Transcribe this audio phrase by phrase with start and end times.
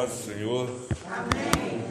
[0.00, 0.70] paz do Senhor.
[1.10, 1.84] Amém.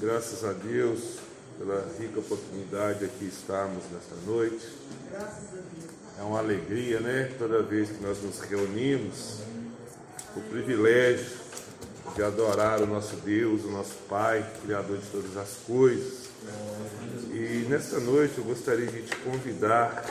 [0.00, 1.18] Graças a Deus
[1.56, 4.66] pela rica oportunidade aqui estarmos nesta noite.
[6.18, 7.32] É uma alegria, né?
[7.38, 9.38] Toda vez que nós nos reunimos,
[10.36, 11.30] o privilégio
[12.16, 16.24] de adorar o nosso Deus, o nosso Pai, Criador de todas as coisas.
[17.32, 20.04] E nesta noite eu gostaria de te convidar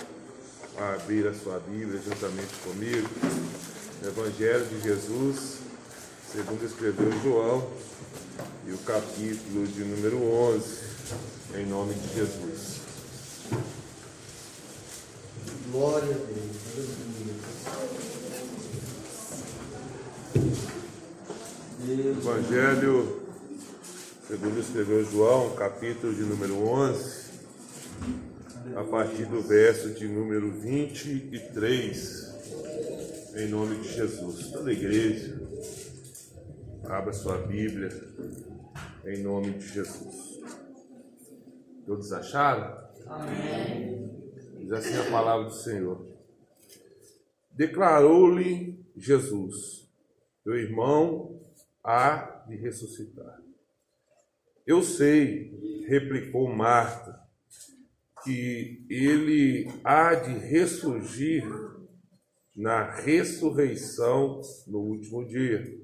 [0.78, 3.10] a abrir a sua Bíblia juntamente comigo,
[4.02, 5.63] Evangelho de Jesus,
[6.34, 7.70] segundo escreveu João,
[8.66, 10.66] e o capítulo de número 11,
[11.58, 12.82] em nome de Jesus.
[15.72, 16.54] Glória a Deus.
[22.18, 23.22] Evangelho,
[24.28, 27.26] segundo escreveu João, capítulo de número 11,
[28.76, 32.34] a partir do verso de número 23,
[33.36, 34.48] em nome de Jesus.
[34.48, 35.40] Toda a igreja,
[36.86, 37.90] Abra sua Bíblia
[39.06, 40.42] em nome de Jesus.
[41.86, 42.88] Todos acharam?
[43.08, 44.12] Amém.
[44.58, 46.06] Diz assim a palavra do Senhor.
[47.52, 49.90] Declarou-lhe Jesus:
[50.44, 51.42] Teu irmão
[51.84, 53.42] há de ressuscitar.
[54.66, 57.20] Eu sei, replicou Marta,
[58.24, 61.44] que ele há de ressurgir
[62.56, 65.83] na ressurreição no último dia.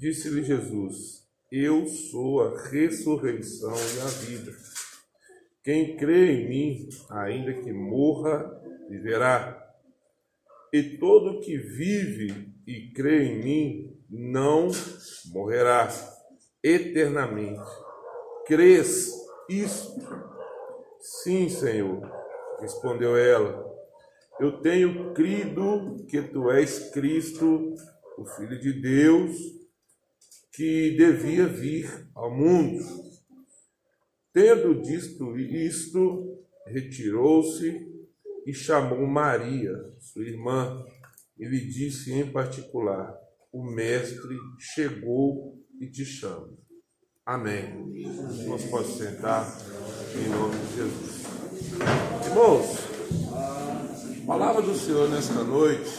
[0.00, 4.50] Disse-lhe Jesus: Eu sou a ressurreição e a vida.
[5.62, 8.50] Quem crê em mim, ainda que morra,
[8.88, 9.62] viverá.
[10.72, 14.68] E todo que vive e crê em mim não
[15.34, 15.90] morrerá
[16.64, 17.70] eternamente.
[18.46, 19.12] Crês
[19.50, 20.00] isto?
[20.98, 22.10] Sim, Senhor,
[22.58, 23.70] respondeu ela.
[24.40, 27.74] Eu tenho crido que tu és Cristo,
[28.16, 29.59] o Filho de Deus
[30.60, 32.84] que devia vir ao mundo.
[34.30, 37.88] Tendo dito isto, retirou-se
[38.46, 40.84] e chamou Maria, sua irmã,
[41.38, 43.10] e lhe disse em particular:
[43.50, 46.52] O Mestre chegou e te chama.
[47.24, 47.90] Amém.
[48.46, 49.46] Nós podemos sentar
[50.14, 51.22] em nome de Jesus.
[52.26, 55.90] Irmãos, a palavra do Senhor nesta noite,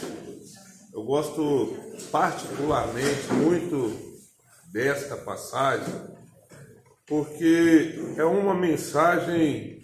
[0.94, 1.76] eu gosto
[2.12, 4.11] particularmente muito
[4.72, 5.94] desta passagem,
[7.06, 9.82] porque é uma mensagem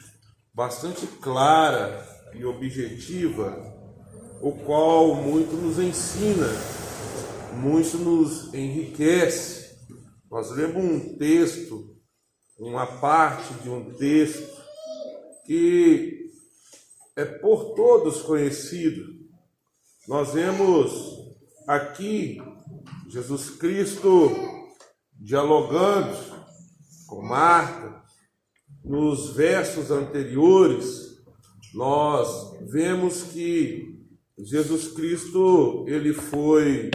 [0.55, 3.55] bastante clara e objetiva,
[4.41, 6.49] o qual muito nos ensina,
[7.61, 9.77] muito nos enriquece.
[10.31, 11.95] Nós lemos um texto,
[12.59, 14.57] uma parte de um texto
[15.45, 16.31] que
[17.15, 19.05] é por todos conhecido.
[20.07, 20.93] Nós vemos
[21.67, 22.41] aqui
[23.09, 24.58] Jesus Cristo
[25.19, 26.17] dialogando
[27.07, 28.03] com Marta,
[28.85, 31.19] nos versos anteriores,
[31.75, 33.99] nós vemos que
[34.39, 36.91] Jesus Cristo ele foi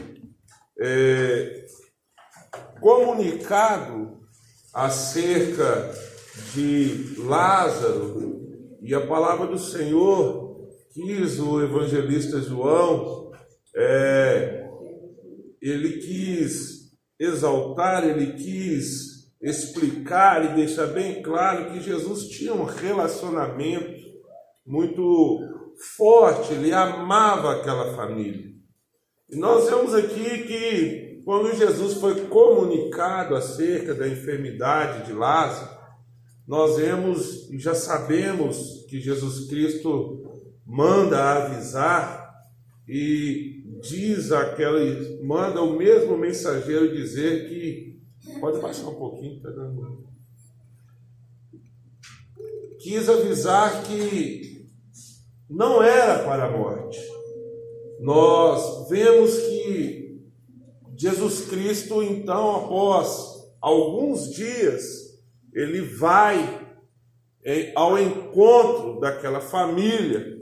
[0.79, 1.65] é,
[2.79, 4.19] comunicado
[4.73, 5.93] acerca
[6.53, 8.41] de Lázaro
[8.81, 13.31] e a palavra do Senhor quis o evangelista João
[13.75, 14.67] é,
[15.61, 16.82] ele quis
[17.23, 24.01] exaltar, ele quis explicar e deixar bem claro que Jesus tinha um relacionamento
[24.65, 25.39] muito
[25.97, 28.53] forte, ele amava aquela família.
[29.29, 35.73] E nós vemos aqui que quando Jesus foi comunicado acerca da enfermidade de Lázaro,
[36.47, 40.21] nós vemos e já sabemos que Jesus Cristo
[40.65, 42.31] manda avisar
[42.87, 43.52] e
[43.83, 44.79] diz aquela,
[45.21, 48.01] manda o mesmo mensageiro dizer que
[48.39, 50.07] pode baixar um pouquinho, tá dando.
[52.79, 54.65] Quis avisar que
[55.49, 56.99] não era para a morte.
[57.99, 60.21] Nós vemos que
[60.95, 65.21] Jesus Cristo, então, após alguns dias,
[65.53, 66.61] ele vai
[67.75, 70.41] ao encontro daquela família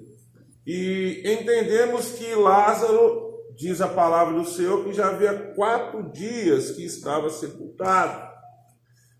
[0.65, 3.30] e entendemos que Lázaro
[3.61, 8.27] diz a palavra do Senhor que já havia quatro dias que estava sepultado.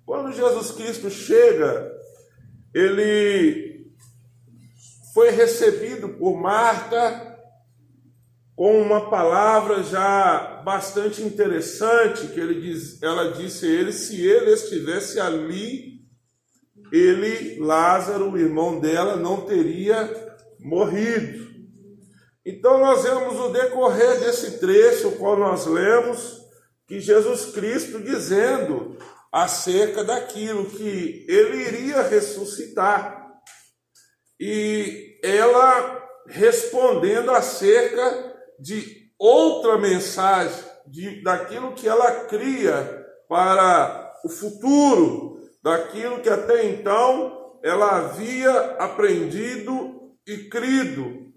[0.04, 1.92] Quando Jesus Cristo chega,
[2.74, 3.86] ele
[5.14, 7.38] foi recebido por Marta
[8.56, 14.54] com uma palavra já bastante interessante que ele diz, ela disse a ele se ele
[14.54, 16.02] estivesse ali,
[16.92, 20.12] ele, Lázaro, o irmão dela, não teria
[20.60, 21.51] morrido.
[22.46, 26.42] Então nós vemos o decorrer desse trecho, o qual nós lemos,
[26.88, 28.98] que Jesus Cristo dizendo
[29.32, 33.32] acerca daquilo que ele iria ressuscitar.
[34.40, 45.40] E ela respondendo acerca de outra mensagem, de, daquilo que ela cria para o futuro,
[45.64, 51.31] daquilo que até então ela havia aprendido e crido.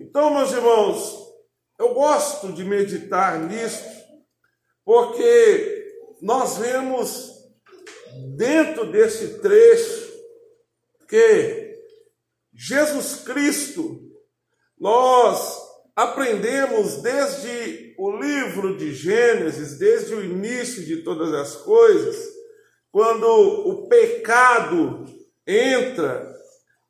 [0.00, 1.30] Então, meus irmãos,
[1.78, 3.84] eu gosto de meditar nisso,
[4.82, 7.30] porque nós vemos
[8.34, 10.10] dentro desse trecho
[11.06, 11.78] que
[12.54, 14.00] Jesus Cristo,
[14.78, 15.58] nós
[15.94, 22.26] aprendemos desde o livro de Gênesis, desde o início de todas as coisas,
[22.90, 25.04] quando o pecado
[25.46, 26.39] entra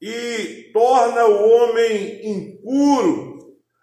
[0.00, 3.38] e torna o homem impuro,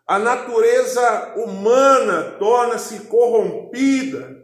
[0.07, 4.35] a natureza humana torna-se corrompida,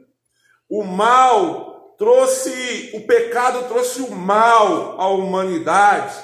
[0.69, 6.15] o mal trouxe, o pecado trouxe o mal à humanidade.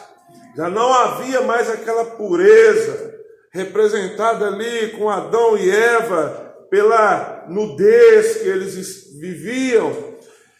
[0.55, 3.15] Já não havia mais aquela pureza
[3.51, 9.91] representada ali com Adão e Eva pela nudez que eles viviam.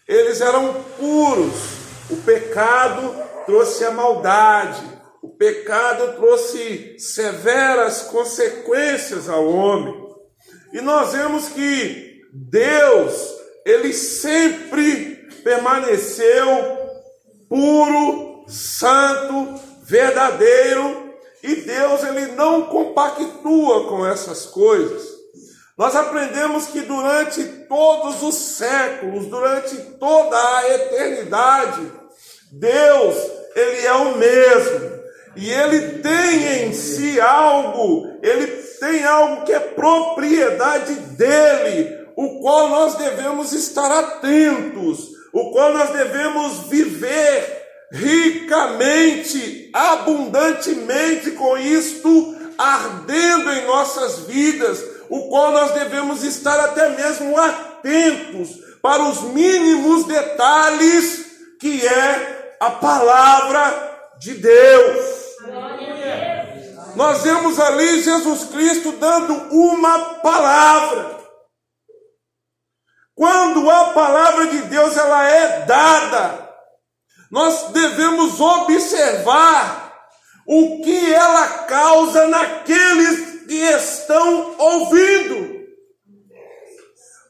[0.07, 1.79] Eles eram puros.
[2.09, 3.13] O pecado
[3.49, 4.83] trouxe a maldade.
[5.23, 10.07] O pecado trouxe severas consequências ao homem.
[10.71, 13.35] E nós vemos que Deus
[13.65, 16.77] ele sempre permaneceu
[17.49, 21.09] puro, santo, verdadeiro,
[21.41, 25.17] e Deus ele não compactua com essas coisas.
[25.75, 31.98] Nós aprendemos que durante todos os séculos, durante toda a eternidade,
[32.51, 33.15] Deus,
[33.55, 34.99] ele é o mesmo.
[35.35, 38.47] E ele tem em si algo, ele
[38.79, 45.91] tem algo que é propriedade dele, o qual nós devemos estar atentos, o qual nós
[45.91, 47.59] devemos viver
[47.91, 57.37] ricamente, abundantemente com isto ardendo em nossas vidas, o qual nós devemos estar até mesmo
[57.37, 58.49] atentos
[58.81, 61.25] para os mínimos detalhes
[61.59, 65.19] que é a palavra de Deus.
[66.95, 71.19] Nós vemos ali Jesus Cristo dando uma palavra.
[73.15, 76.49] Quando a palavra de Deus ela é dada,
[77.31, 79.93] nós devemos observar
[80.47, 85.59] o que ela causa naqueles que estão ouvindo.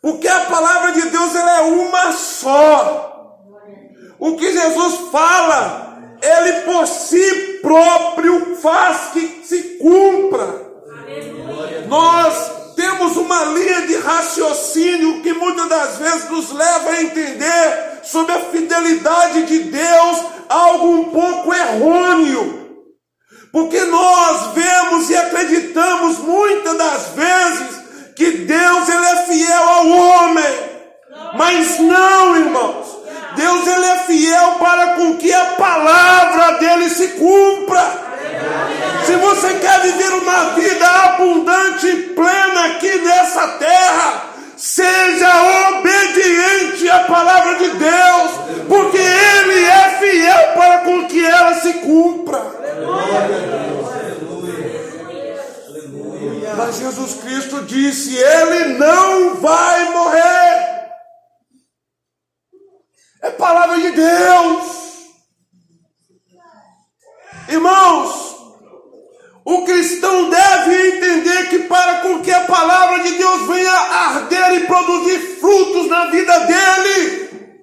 [0.01, 3.19] Porque a palavra de Deus ela é uma só.
[4.19, 10.69] O que Jesus fala, ele por si próprio faz que se cumpra.
[11.04, 11.86] Aleluia.
[11.88, 18.33] Nós temos uma linha de raciocínio que muitas das vezes nos leva a entender sobre
[18.33, 20.18] a fidelidade de Deus
[20.50, 22.60] algo um pouco errôneo.
[23.51, 27.80] Porque nós vemos e acreditamos muitas das vezes
[28.16, 30.69] que Deus ele é fiel ao homem.
[31.36, 33.00] Mas não, irmãos.
[33.36, 38.10] Deus ele é fiel para com que a palavra dele se cumpra.
[39.06, 45.30] Se você quer viver uma vida abundante e plena aqui nessa terra, seja
[45.69, 48.31] obediente à palavra de Deus,
[48.68, 52.42] porque Ele é fiel para com que ela se cumpra.
[56.57, 60.69] Mas Jesus Cristo disse: Ele não vai morrer.
[63.21, 64.79] É palavra de Deus.
[67.49, 68.37] Irmãos,
[69.44, 74.68] o cristão deve entender que para com que a palavra de Deus venha arder e
[74.68, 77.57] produzir frutos na vida dele,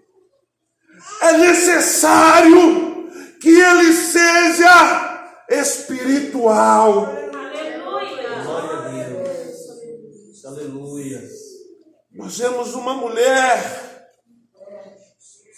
[1.22, 3.08] é necessário
[3.40, 7.06] que ele seja espiritual.
[7.06, 8.42] Aleluia.
[8.42, 10.44] Glória a Deus.
[10.46, 11.22] Aleluia.
[12.12, 14.08] Nós vemos uma mulher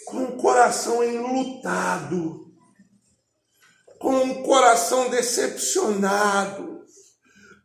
[0.05, 2.48] com um coração enlutado
[3.99, 6.85] com um coração decepcionado,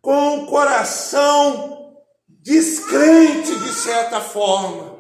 [0.03, 1.97] com um coração
[2.29, 4.99] descrente de certa forma.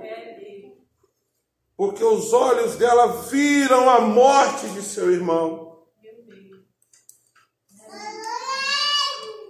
[1.76, 5.82] Porque os olhos dela viram a morte de seu irmão.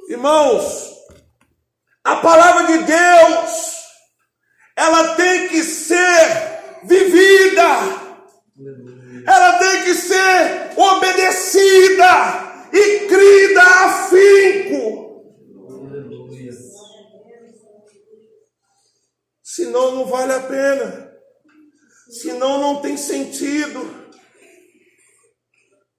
[0.08, 0.94] Irmãos,
[2.02, 3.74] a palavra de Deus,
[4.74, 8.04] ela tem que ser vivida
[9.26, 15.04] ela tem que ser obedecida e crida a finco.
[19.42, 21.12] Senão senão não vale a pena.
[22.10, 24.04] Senão não tem sentido.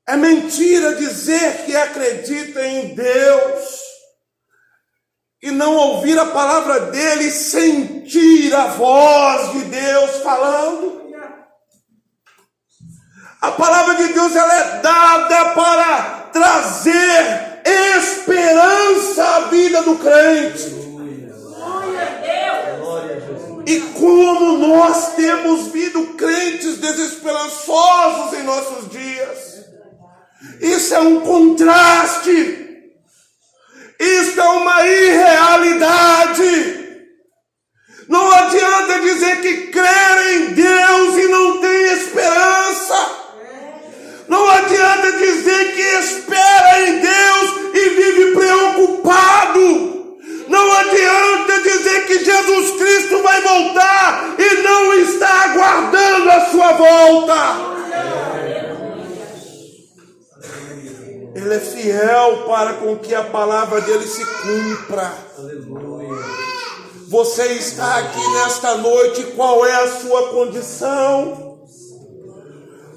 [0.07, 3.85] É mentira dizer que acredita em Deus
[5.41, 11.04] e não ouvir a palavra dele, sentir a voz de Deus falando.
[13.45, 17.61] A palavra de Deus ela é dada para trazer
[17.95, 20.73] esperança à vida do crente.
[23.67, 29.65] E como nós temos vindo crentes desesperançosos em nossos dias.
[30.59, 32.89] Isso é um contraste.
[33.99, 36.83] Isso é uma irrealidade.
[38.09, 43.24] Não adianta dizer que crer em Deus e não tem esperança.
[44.27, 50.17] Não adianta dizer que espera em Deus e vive preocupado.
[50.47, 57.75] Não adianta dizer que Jesus Cristo vai voltar e não está aguardando a sua volta.
[61.35, 65.13] Ele é fiel para com que a palavra dele se cumpra.
[67.09, 71.44] Você está aqui nesta noite, qual é a sua condição?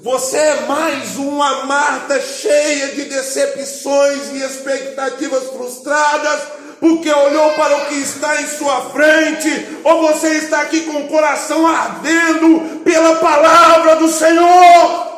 [0.01, 6.39] Você é mais uma Marta cheia de decepções e expectativas frustradas,
[6.79, 11.07] porque olhou para o que está em sua frente, ou você está aqui com o
[11.09, 14.47] coração ardendo pela palavra do Senhor?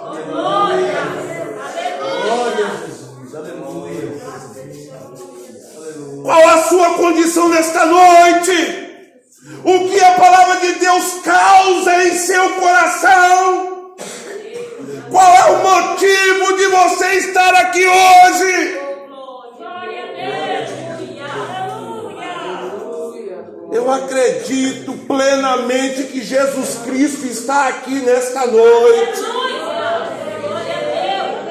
[0.08, 0.98] Aleluia!
[2.18, 2.72] Aleluia!
[6.24, 8.90] Qual a sua condição nesta noite?
[9.64, 13.71] O que a palavra de Deus causa em seu coração?
[15.12, 18.80] Qual é o motivo de você estar aqui hoje?
[23.74, 29.22] Eu acredito plenamente que Jesus Cristo está aqui nesta noite.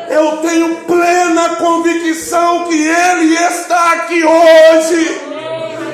[0.08, 5.20] Eu tenho plena convicção que Ele está aqui hoje,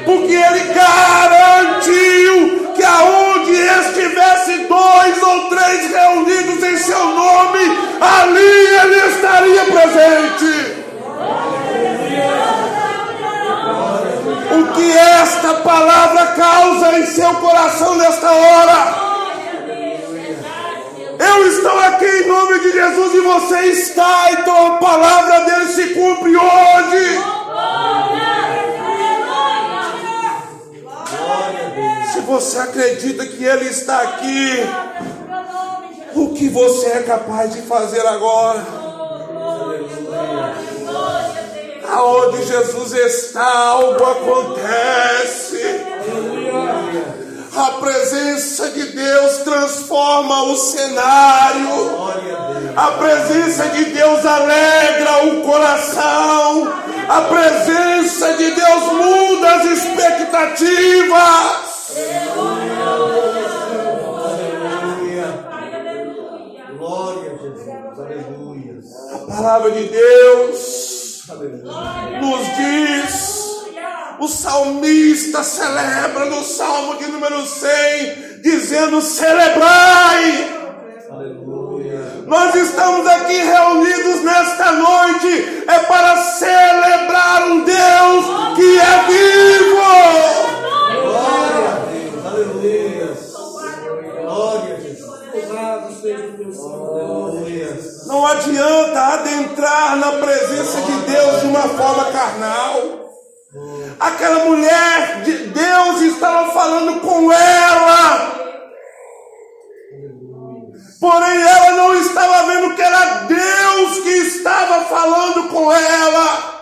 [0.05, 7.61] porque Ele garantiu que aonde estivesse dois ou três reunidos em Seu nome,
[8.01, 10.87] ali Ele estaria presente.
[14.59, 19.07] O que esta palavra causa em seu coração nesta hora?
[21.19, 25.89] Eu estou aqui em nome de Jesus e você está, então a palavra dele se
[25.95, 27.36] cumpre hoje.
[32.27, 34.65] Você acredita que ele está aqui,
[36.15, 38.67] o que você é capaz de fazer agora?
[41.89, 45.63] Aonde Jesus está, algo acontece.
[47.57, 51.97] A presença de Deus transforma o cenário.
[52.77, 56.75] A presença de Deus alegra o coração.
[57.09, 61.66] A presença de Deus muda as expectativas.
[66.77, 67.99] Glória a Jesus.
[67.99, 68.81] Aleluia.
[69.15, 71.25] A palavra de Deus
[72.21, 73.47] nos diz
[74.19, 80.57] o salmista celebra no salmo de número 100, dizendo: celebrai.
[81.11, 82.25] Aleluia.
[82.27, 89.56] Nós estamos aqui reunidos nesta noite é para celebrar um Deus que é vivo.
[101.47, 103.07] De uma forma carnal.
[104.01, 108.37] Aquela mulher de Deus estava falando com ela.
[111.01, 116.57] Porém, ela não estava vendo que era Deus que estava falando com ela.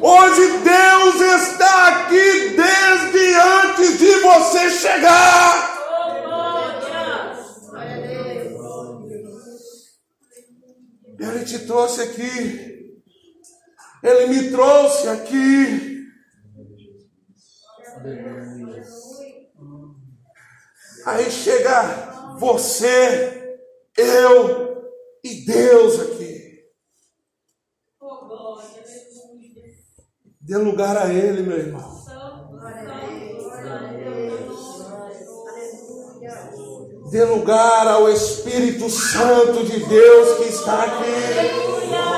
[0.00, 5.74] Hoje Deus está aqui desde antes de você chegar.
[11.18, 12.73] Ele te trouxe aqui
[14.04, 16.04] ele me trouxe aqui.
[21.06, 23.58] Aí chega você,
[23.96, 24.90] eu
[25.22, 26.34] e Deus aqui.
[30.40, 32.04] Dê lugar a Ele, meu irmão.
[37.10, 42.13] Dê lugar ao Espírito Santo de Deus que está aqui.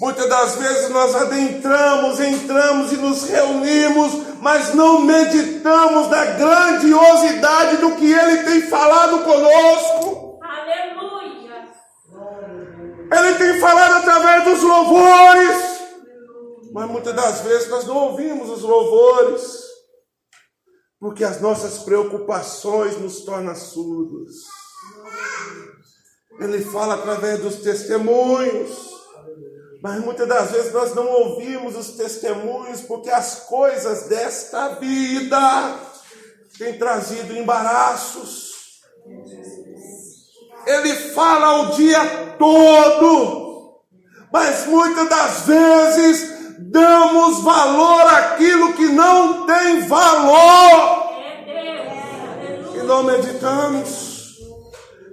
[0.00, 7.94] Muitas das vezes nós adentramos, entramos e nos reunimos, mas não meditamos na grandiosidade do
[7.96, 10.40] que Ele tem falado conosco.
[10.42, 11.68] Aleluia.
[13.12, 15.80] Ele tem falado através dos louvores,
[16.72, 19.42] mas muitas das vezes nós não ouvimos os louvores,
[20.98, 24.46] porque as nossas preocupações nos tornam surdos.
[26.40, 28.99] Ele fala através dos testemunhos.
[29.82, 35.76] Mas muitas das vezes nós não ouvimos os testemunhos porque as coisas desta vida
[36.58, 38.50] têm trazido embaraços.
[40.66, 43.80] Ele fala o dia todo,
[44.30, 51.10] mas muitas das vezes damos valor àquilo que não tem valor
[52.74, 54.36] e não meditamos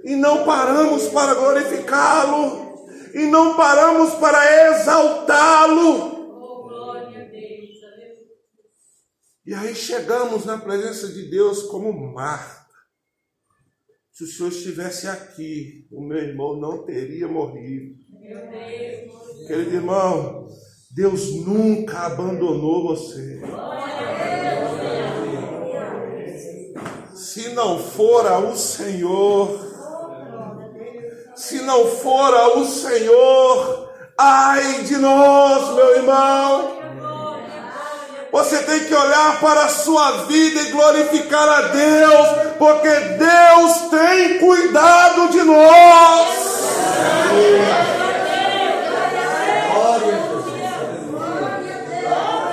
[0.04, 2.67] e não paramos para glorificá-lo
[3.14, 6.18] e não paramos para exaltá-lo.
[9.46, 12.68] E aí chegamos na presença de Deus como Marta.
[14.12, 17.94] Se o Senhor estivesse aqui, o meu irmão não teria morrido.
[19.46, 20.48] Querido irmão,
[20.90, 23.40] Deus nunca abandonou você.
[27.14, 29.67] Se não fora o Senhor,
[31.38, 36.78] se não fora o Senhor, ai de nós, meu irmão.
[38.32, 42.28] Você tem que olhar para a sua vida e glorificar a Deus,
[42.58, 46.28] porque Deus tem cuidado de nós.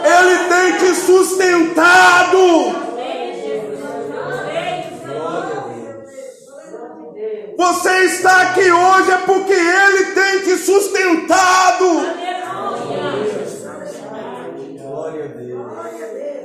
[0.06, 2.85] Ele tem te sustentado.
[7.86, 11.86] Você está aqui hoje é porque Ele tem te sustentado.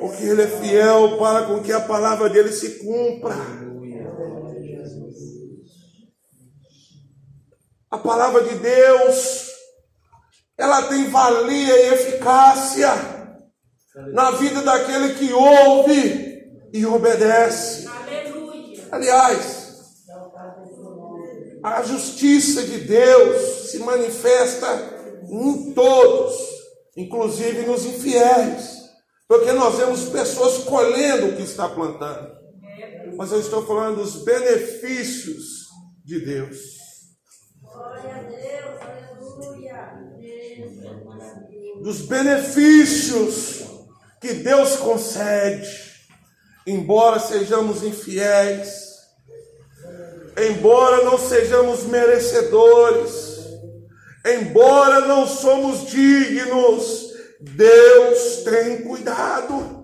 [0.00, 3.35] Porque Ele é fiel para com que a palavra dele se cumpra.
[7.90, 9.46] A palavra de Deus,
[10.59, 12.92] ela tem valia e eficácia
[14.12, 17.88] na vida daquele que ouve e obedece.
[18.92, 19.60] Aliás,
[21.62, 24.66] a justiça de Deus se manifesta
[25.31, 26.35] em todos,
[26.96, 28.81] inclusive nos infiéis,
[29.29, 32.40] porque nós vemos pessoas colhendo o que está plantando.
[33.16, 35.68] Mas eu estou falando dos benefícios
[36.05, 36.59] de Deus.
[37.62, 40.11] Glória a Deus, aleluia.
[41.83, 43.61] Dos benefícios
[44.20, 45.68] que Deus concede,
[46.66, 48.89] embora sejamos infiéis,
[50.48, 53.38] embora não sejamos merecedores,
[54.24, 59.81] embora não somos dignos, Deus tem cuidado.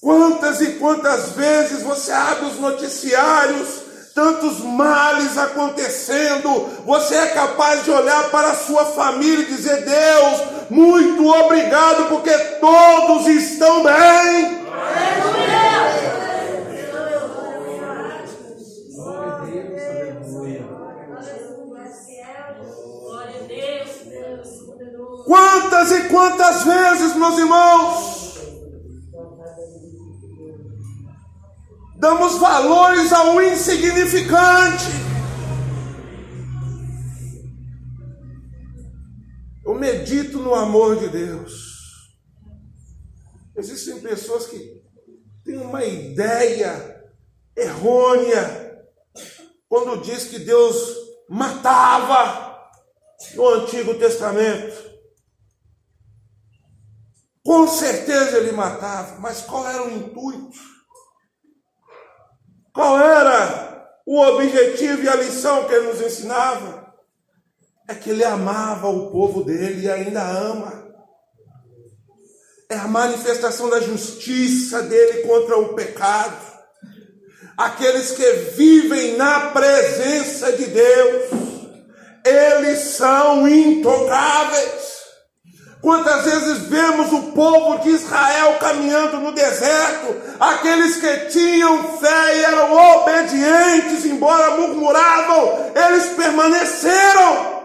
[0.00, 3.82] Quantas e quantas vezes você abre os noticiários,
[4.14, 10.68] tantos males acontecendo, você é capaz de olhar para a sua família e dizer: Deus,
[10.70, 14.61] muito obrigado, porque todos estão bem.
[25.32, 28.34] Quantas e quantas vezes, meus irmãos,
[31.96, 34.84] damos valores ao insignificante.
[39.64, 42.12] Eu medito no amor de Deus.
[43.56, 44.82] Existem pessoas que
[45.46, 47.10] têm uma ideia
[47.56, 48.84] errônea
[49.66, 50.94] quando diz que Deus
[51.26, 52.70] matava
[53.34, 54.91] no Antigo Testamento.
[57.44, 60.58] Com certeza ele matava, mas qual era o intuito?
[62.72, 66.94] Qual era o objetivo e a lição que ele nos ensinava?
[67.88, 70.82] É que ele amava o povo dele e ainda ama.
[72.70, 76.52] É a manifestação da justiça dele contra o pecado.
[77.56, 81.30] Aqueles que vivem na presença de Deus,
[82.24, 84.91] eles são intocáveis.
[85.82, 92.44] Quantas vezes vemos o povo de Israel caminhando no deserto, aqueles que tinham fé e
[92.44, 97.64] eram obedientes, embora murmuravam, eles permaneceram.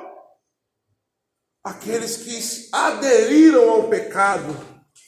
[1.64, 2.40] Aqueles que
[2.74, 4.56] aderiram ao pecado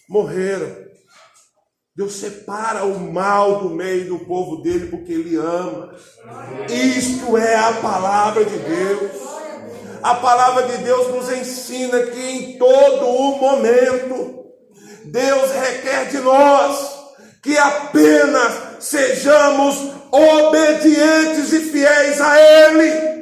[0.08, 0.88] morreram.
[1.95, 5.95] Deus separa o mal do meio do povo dele porque ele ama.
[6.69, 9.28] Isto é a palavra de Deus.
[10.01, 14.45] A palavra de Deus nos ensina que em todo o momento,
[15.05, 16.99] Deus requer de nós
[17.41, 23.19] que apenas sejamos obedientes e fiéis a Ele.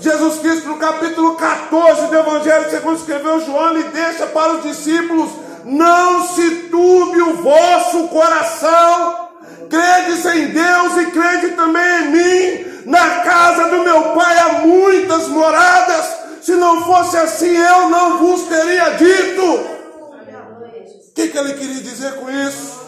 [0.00, 5.30] Jesus Cristo, no capítulo 14 do Evangelho, segundo escreveu João, ele deixa para os discípulos:
[5.64, 9.28] Não se turbe o vosso coração,
[9.68, 12.67] credes em Deus e crede também em mim.
[12.88, 16.06] Na casa do meu pai há muitas moradas,
[16.40, 19.42] se não fosse assim, eu não vos teria dito.
[19.44, 22.78] O que, que ele queria dizer com isso?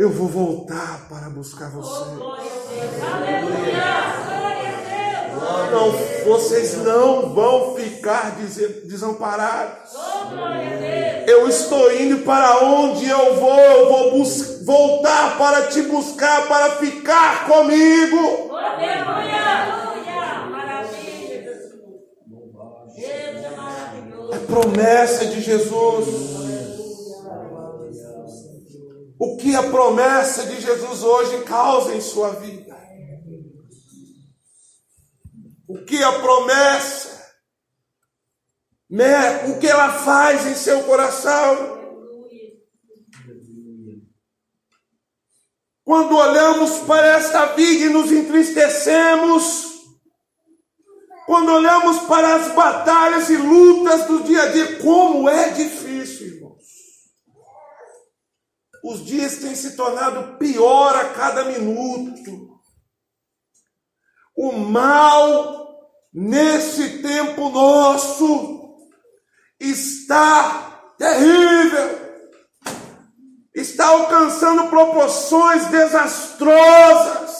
[0.00, 2.10] Eu vou voltar para buscar você.
[5.70, 5.92] Não,
[6.24, 8.36] vocês não vão ficar
[8.84, 9.92] desamparados.
[11.26, 13.58] Eu estou indo para onde eu vou.
[13.58, 14.24] Eu vou
[14.64, 18.50] voltar para te buscar, para ficar comigo.
[24.32, 26.38] É promessa de Jesus.
[29.20, 32.67] O que a promessa de Jesus hoje causa em sua vida?
[35.68, 37.30] O que a promessa,
[38.88, 41.76] né, o que ela faz em seu coração?
[45.84, 49.68] Quando olhamos para esta vida e nos entristecemos,
[51.26, 56.64] quando olhamos para as batalhas e lutas do dia a dia, como é difícil, irmãos.
[58.82, 62.47] Os dias têm se tornado pior a cada minuto.
[64.40, 68.78] O mal nesse tempo nosso
[69.58, 72.06] está terrível.
[73.52, 77.36] Está alcançando proporções desastrosas.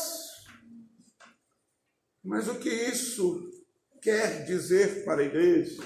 [2.24, 3.48] Mas o que isso
[4.02, 5.80] quer dizer para a igreja?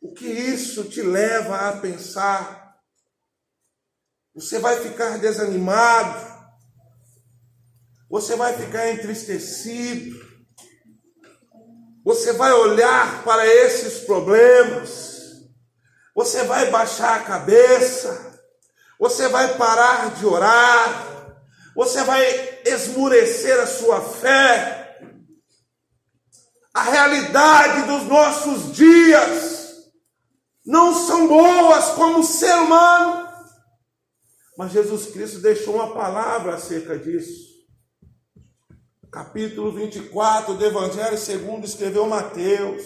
[0.00, 2.76] O que isso te leva a pensar?
[4.36, 6.35] Você vai ficar desanimado?
[8.08, 10.24] Você vai ficar entristecido.
[12.04, 15.16] Você vai olhar para esses problemas.
[16.14, 18.40] Você vai baixar a cabeça.
[18.98, 21.34] Você vai parar de orar.
[21.74, 24.98] Você vai esmurecer a sua fé.
[26.72, 29.56] A realidade dos nossos dias
[30.64, 33.26] não são boas como ser humano.
[34.56, 37.55] Mas Jesus Cristo deixou uma palavra acerca disso
[39.16, 42.82] capítulo 24 do Evangelho segundo escreveu Mateus.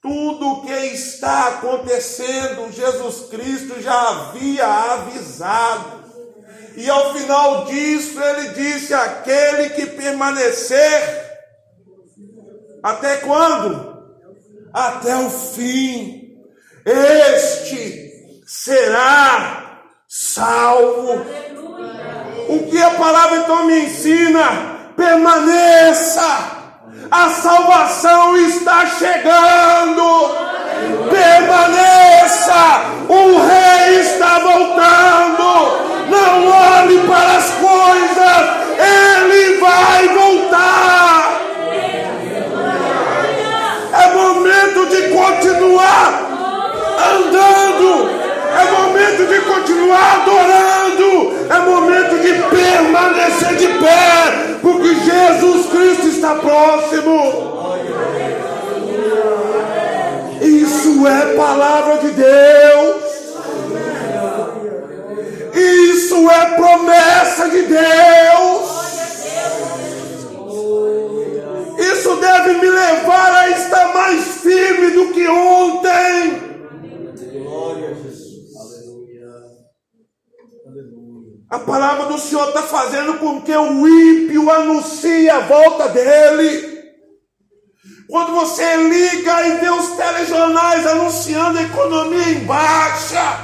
[0.00, 6.02] Tudo o que está acontecendo, Jesus Cristo já havia avisado.
[6.78, 10.80] E ao final disso, ele disse: aquele que permanecer,
[12.82, 13.92] até quando?
[14.72, 16.38] Até o fim,
[16.86, 21.20] este será salvo.
[22.48, 24.72] O que a palavra então me ensina?
[25.02, 26.62] Permaneça.
[27.10, 30.30] A salvação está chegando.
[31.10, 32.62] Permaneça.
[33.08, 35.48] O rei está voltando.
[36.08, 38.42] Não olhe para as coisas.
[38.78, 41.40] Ele vai voltar.
[43.92, 46.08] É momento de continuar
[47.12, 48.10] andando.
[48.54, 51.32] É momento de continuar adorando.
[51.50, 54.51] É momento de permanecer de pé.
[54.62, 57.52] Porque Jesus Cristo está próximo.
[60.40, 63.02] Isso é palavra de Deus.
[65.54, 68.82] Isso é promessa de Deus.
[71.78, 76.52] Isso deve me levar a estar mais firme do que ontem.
[77.54, 78.11] A
[81.58, 86.72] palavra do Senhor está fazendo com que o ímpio anuncie a volta dele.
[88.08, 93.38] Quando você liga e vê os telejornais anunciando a economia em baixa,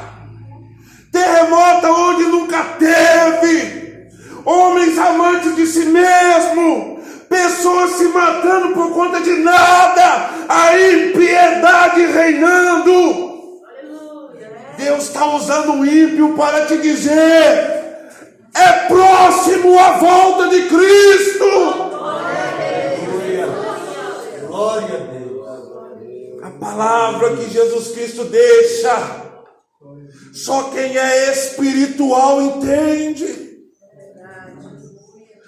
[1.13, 4.09] terremoto onde nunca teve,
[4.45, 13.29] homens amantes de si mesmo, pessoas se matando por conta de nada, a impiedade reinando.
[14.79, 17.78] Deus está usando o ímpio para te dizer:
[18.59, 21.45] é próximo a volta de Cristo.
[24.47, 26.43] Glória a Deus.
[26.43, 28.97] A palavra que Jesus Cristo deixa,
[30.35, 33.49] só quem é espiritual entende.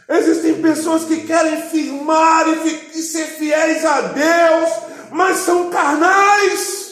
[0.08, 4.70] Existem pessoas que querem firmar e, e ser fiéis a Deus,
[5.12, 6.89] mas são carnais.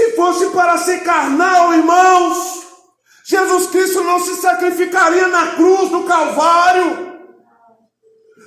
[0.00, 2.66] Se fosse para ser carnal, irmãos,
[3.22, 7.20] Jesus Cristo não se sacrificaria na cruz do Calvário.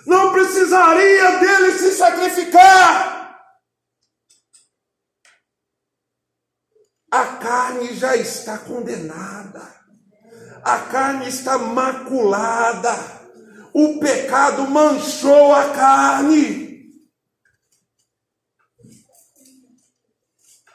[0.08, 3.38] Não precisaria dele se sacrificar.
[7.12, 9.62] A carne já está condenada.
[10.64, 12.98] A carne está maculada.
[13.72, 16.63] O pecado manchou a carne.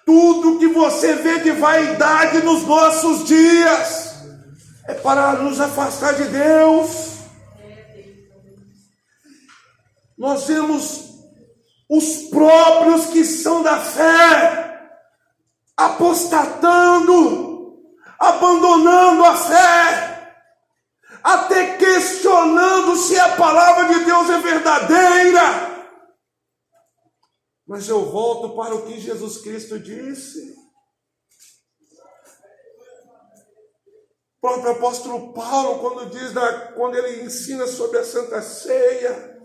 [0.09, 4.15] Tudo que você vê de vaidade nos nossos dias
[4.87, 7.19] é para nos afastar de Deus.
[10.17, 11.11] Nós vemos
[11.91, 14.81] os próprios que são da fé
[15.77, 17.77] apostatando,
[18.19, 20.33] abandonando a fé,
[21.23, 25.68] até questionando se a palavra de Deus é verdadeira.
[27.69, 30.57] Mas eu volto para o que Jesus Cristo disse.
[34.39, 39.39] O próprio apóstolo Paulo, quando diz da, quando ele ensina sobre a Santa Ceia,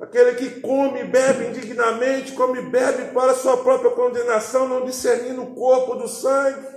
[0.00, 5.42] aquele que come e bebe indignamente, come e bebe para sua própria condenação, não discernindo
[5.42, 6.74] o corpo do sangue.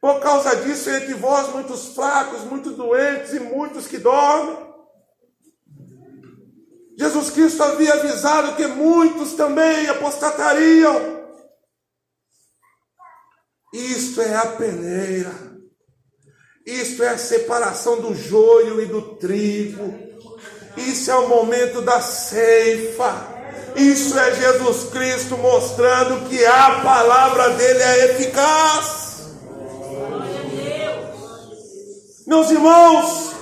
[0.00, 4.67] Por causa disso, entre vós muitos fracos, muitos doentes e muitos que dormem.
[6.98, 11.18] Jesus Cristo havia avisado que muitos também apostatariam.
[13.72, 15.32] Isto é a peneira.
[16.66, 19.94] Isto é a separação do joio e do trigo.
[20.76, 23.38] Isso é o momento da ceifa.
[23.76, 29.28] Isso é Jesus Cristo mostrando que a palavra dele é eficaz.
[32.26, 33.37] Meus irmãos,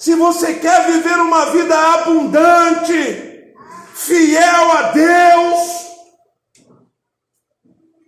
[0.00, 3.54] se você quer viver uma vida abundante,
[3.94, 5.86] fiel a Deus,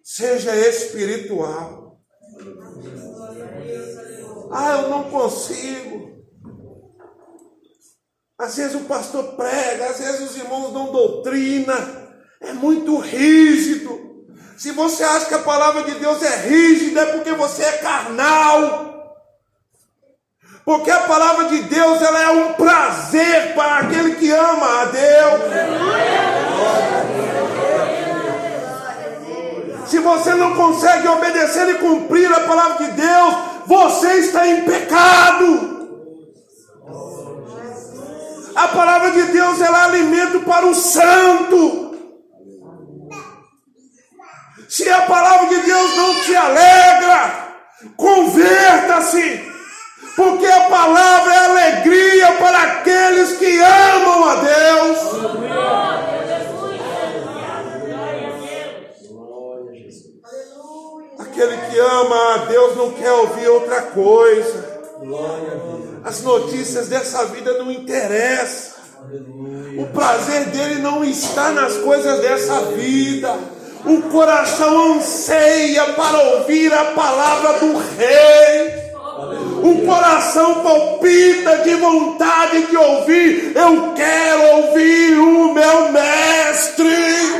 [0.02, 2.00] seja espiritual.
[4.50, 6.24] Ah, eu não consigo.
[8.38, 11.74] Às vezes o pastor prega, às vezes os irmãos dão doutrina,
[12.40, 14.24] é muito rígido.
[14.56, 18.91] Se você acha que a palavra de Deus é rígida, é porque você é carnal.
[20.64, 25.40] Porque a palavra de Deus ela é um prazer para aquele que ama a Deus.
[29.86, 33.34] Se você não consegue obedecer e cumprir a palavra de Deus,
[33.66, 35.72] você está em pecado.
[38.54, 41.96] A palavra de Deus ela é alimento para o santo.
[44.68, 47.54] Se a palavra de Deus não te alegra,
[47.96, 49.51] converta-se.
[50.14, 54.98] Porque a palavra é alegria para aqueles que amam a Deus.
[61.18, 64.82] Aquele que ama a Deus não quer ouvir outra coisa.
[66.04, 68.82] As notícias dessa vida não interessam.
[69.78, 73.34] O prazer dele não está nas coisas dessa vida.
[73.86, 78.81] O coração anseia para ouvir a palavra do Rei
[79.62, 83.52] o coração palpita de vontade de ouvir.
[83.54, 86.86] Eu quero ouvir o meu mestre.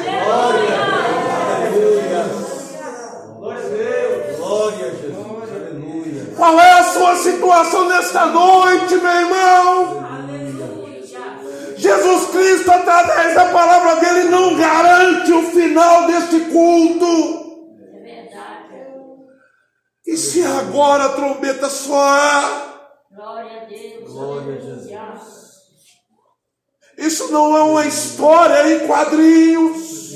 [0.05, 0.79] Glória,
[1.57, 2.27] aleluia.
[3.39, 4.39] Glória a Deus.
[4.39, 5.51] Glória a Jesus.
[5.51, 6.35] Aleluia.
[6.37, 10.03] Qual é a sua situação nesta noite, meu irmão?
[11.77, 17.42] Jesus Cristo, através da palavra dele, não garante o final deste culto.
[20.07, 22.97] E se agora a trombeta soar?
[23.15, 24.13] Glória a Deus.
[24.13, 24.93] Glória a Jesus.
[26.99, 30.13] Isso não é uma história em quadrinhos.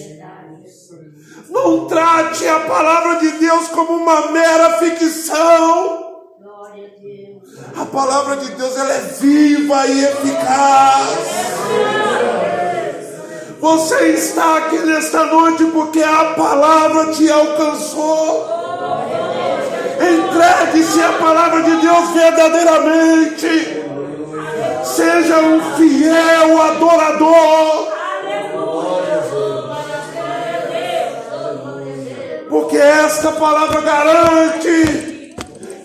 [1.49, 6.05] Não trate a palavra de Deus como uma mera ficção.
[7.77, 11.46] A palavra de Deus ela é viva e eficaz.
[13.61, 18.56] Você está aqui nesta noite porque a palavra te alcançou.
[20.97, 23.85] Entregue-se à palavra de Deus verdadeiramente.
[24.83, 27.89] Seja um fiel adorador.
[32.49, 35.35] Porque esta palavra garante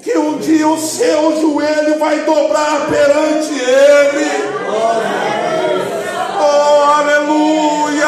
[0.02, 4.32] que um dia o seu joelho vai dobrar perante Ele.
[6.40, 8.08] Oh, aleluia!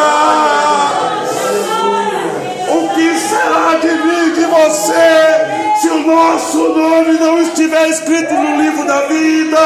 [2.70, 5.53] O que será de mim, de você,
[5.94, 9.58] o nosso nome não estiver escrito no livro da vida.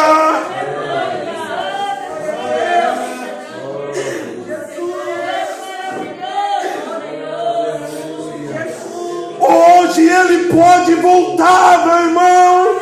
[9.39, 12.79] Hoje ele pode voltar, meu irmão.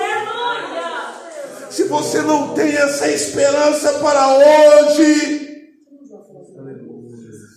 [1.69, 5.69] Se você não tem essa esperança para hoje,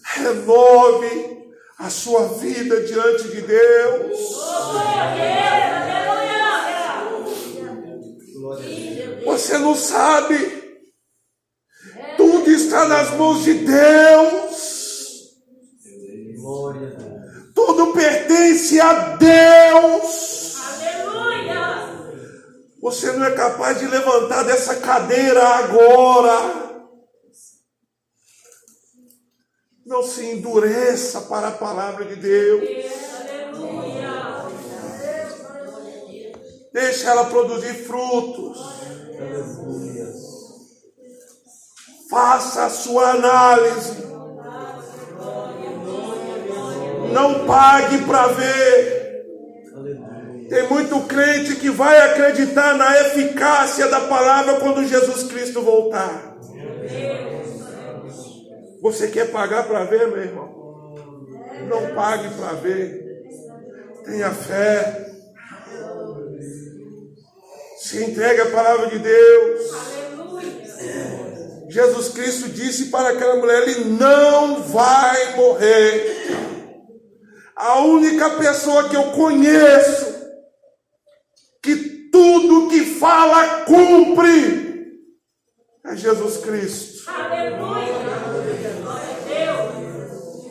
[0.03, 1.28] renove
[1.79, 4.19] a sua vida diante de Deus.
[9.25, 10.59] Você não sabe.
[12.17, 15.29] Tudo está nas mãos de Deus.
[17.55, 20.29] Tudo pertence a Deus.
[22.83, 26.68] Você não é capaz de levantar dessa cadeira agora.
[29.89, 32.63] Não se endureça para a palavra de Deus.
[36.71, 38.59] Deixa ela produzir frutos.
[42.11, 43.97] Faça a sua análise.
[47.11, 49.25] Não pague para ver.
[50.51, 56.28] Tem muito crente que vai acreditar na eficácia da palavra quando Jesus Cristo voltar.
[58.81, 60.95] Você quer pagar para ver, meu irmão?
[61.69, 63.23] Não pague para ver.
[64.05, 65.07] Tenha fé.
[67.79, 69.71] Se entregue à palavra de Deus.
[71.69, 76.17] Jesus Cristo disse para aquela mulher: Ele não vai morrer.
[77.55, 80.17] A única pessoa que eu conheço
[81.63, 81.77] que
[82.11, 84.99] tudo que fala cumpre
[85.85, 87.11] é Jesus Cristo.
[87.11, 88.28] Aleluia!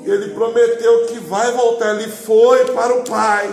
[0.07, 1.95] Ele prometeu que vai voltar.
[1.95, 3.49] Ele foi para o Pai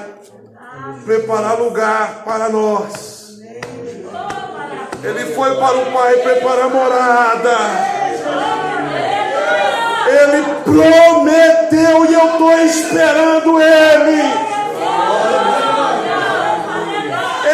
[1.05, 3.41] preparar lugar para nós.
[5.03, 7.57] Ele foi para o Pai preparar morada.
[10.07, 14.23] Ele prometeu e eu estou esperando Ele.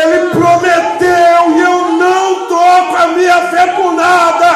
[0.03, 2.47] Ele prometeu e eu não
[2.91, 4.53] com a minha fé por nada.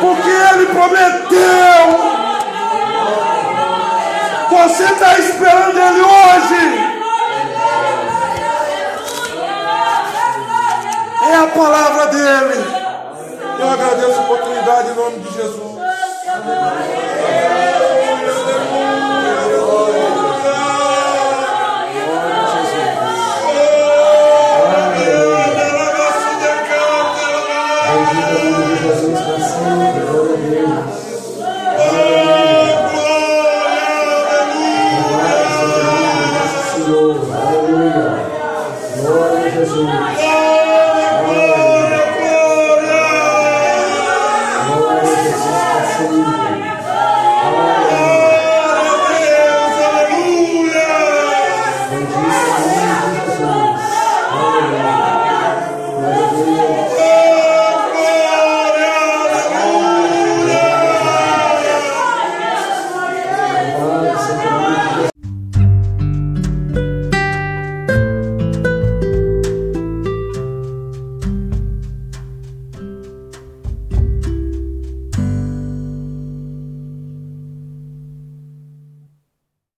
[0.00, 2.13] Porque Ele prometeu.
[4.84, 6.94] Você está esperando Ele hoje.
[11.22, 12.64] É a palavra dele.
[13.60, 15.74] Eu agradeço a oportunidade em nome de Jesus.